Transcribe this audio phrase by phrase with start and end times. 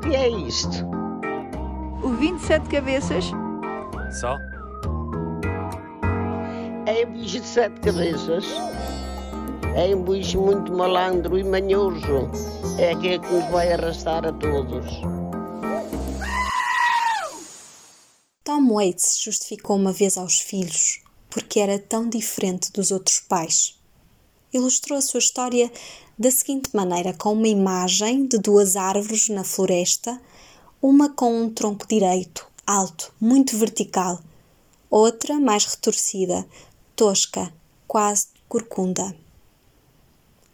[0.00, 0.86] O que é isto?
[2.02, 3.26] O 27 cabeças?
[4.18, 4.38] Só?
[6.86, 8.46] É um bicho de sete cabeças.
[9.76, 12.30] É um bicho muito malandro e manhoso.
[12.78, 14.86] É aquele que nos vai arrastar a todos.
[18.42, 23.78] Tom Waits justificou uma vez aos filhos porque era tão diferente dos outros pais.
[24.52, 25.70] Ilustrou a sua história
[26.18, 30.20] da seguinte maneira: com uma imagem de duas árvores na floresta,
[30.82, 34.20] uma com um tronco direito, alto, muito vertical,
[34.90, 36.44] outra mais retorcida,
[36.96, 37.52] tosca,
[37.86, 39.14] quase corcunda.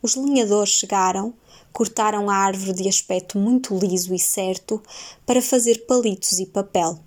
[0.03, 1.33] Os linhadores chegaram,
[1.73, 4.83] cortaram a árvore de aspecto muito liso e certo
[5.25, 7.01] para fazer palitos e papel.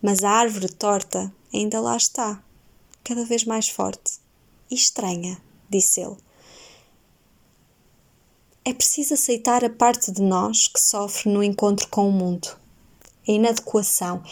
[0.00, 2.40] Mas a árvore torta ainda lá está,
[3.02, 4.20] cada vez mais forte
[4.70, 6.16] e estranha, disse ele.
[8.64, 12.48] É preciso aceitar a parte de nós que sofre no encontro com o mundo.
[13.28, 14.22] A inadequação.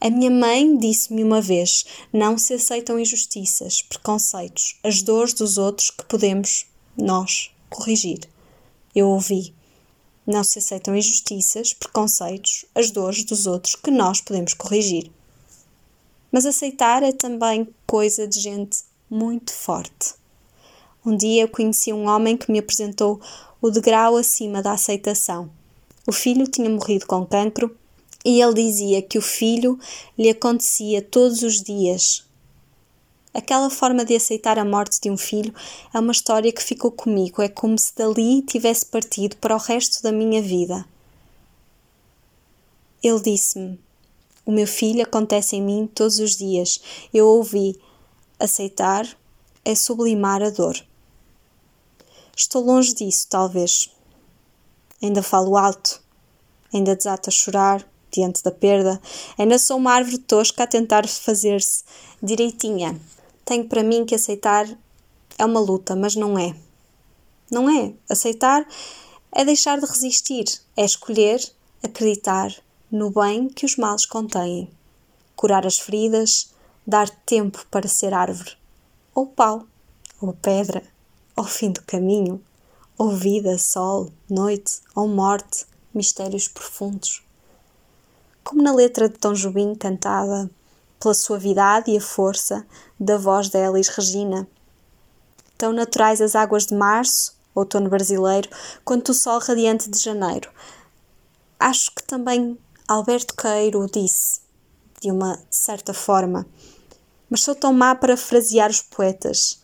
[0.00, 5.90] A minha mãe disse-me uma vez: não se aceitam injustiças, preconceitos, as dores dos outros
[5.90, 8.20] que podemos, nós, corrigir.
[8.94, 9.54] Eu ouvi:
[10.26, 15.10] não se aceitam injustiças, preconceitos, as dores dos outros que nós podemos corrigir.
[16.32, 20.14] Mas aceitar é também coisa de gente muito forte.
[21.06, 23.20] Um dia eu conheci um homem que me apresentou
[23.60, 25.50] o degrau acima da aceitação.
[26.06, 27.76] O filho tinha morrido com cancro
[28.24, 29.78] e ele dizia que o filho
[30.18, 32.24] lhe acontecia todos os dias.
[33.34, 35.52] Aquela forma de aceitar a morte de um filho
[35.92, 40.02] é uma história que ficou comigo, é como se dali tivesse partido para o resto
[40.02, 40.86] da minha vida.
[43.02, 43.78] Ele disse-me:
[44.46, 46.80] O meu filho acontece em mim todos os dias.
[47.12, 47.78] Eu ouvi:
[48.38, 49.06] aceitar
[49.64, 50.76] é sublimar a dor.
[52.36, 53.90] Estou longe disso, talvez.
[55.00, 56.02] Ainda falo alto,
[56.72, 59.00] ainda desato a chorar diante da perda,
[59.38, 61.84] ainda sou uma árvore tosca a tentar fazer-se
[62.22, 63.00] direitinha.
[63.44, 64.66] Tenho para mim que aceitar
[65.38, 66.54] é uma luta, mas não é.
[67.50, 67.92] Não é.
[68.08, 68.66] Aceitar
[69.30, 70.44] é deixar de resistir,
[70.76, 71.40] é escolher
[71.82, 72.52] acreditar
[72.90, 74.70] no bem que os males contêm,
[75.36, 76.52] curar as feridas,
[76.86, 78.56] dar tempo para ser árvore,
[79.14, 79.66] ou pau,
[80.20, 80.93] ou pedra
[81.36, 82.42] ao fim do caminho,
[82.96, 87.22] ou vida, sol, noite, ou morte, mistérios profundos.
[88.42, 90.50] Como na letra de Tom Jobim cantada
[91.00, 92.66] pela suavidade e a força
[92.98, 94.46] da voz da Elis Regina.
[95.58, 98.48] Tão naturais as águas de março, outono brasileiro,
[98.84, 100.50] quanto o sol radiante de janeiro.
[101.58, 104.40] Acho que também Alberto Queiro disse,
[105.00, 106.46] de uma certa forma,
[107.28, 109.63] mas sou tão má para frasear os poetas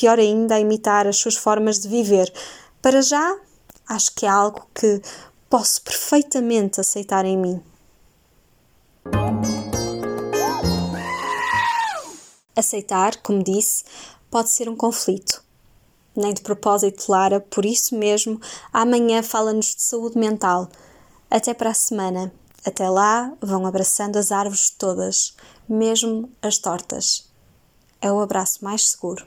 [0.00, 2.32] pior ainda a imitar as suas formas de viver.
[2.80, 3.38] Para já,
[3.86, 5.02] acho que é algo que
[5.50, 7.62] posso perfeitamente aceitar em mim.
[12.56, 13.84] Aceitar, como disse,
[14.30, 15.44] pode ser um conflito.
[16.16, 18.40] Nem de propósito, Lara, por isso mesmo,
[18.72, 20.70] amanhã fala-nos de saúde mental.
[21.30, 22.32] Até para a semana.
[22.64, 25.34] Até lá, vão abraçando as árvores todas,
[25.68, 27.30] mesmo as tortas.
[28.00, 29.26] É o abraço mais seguro.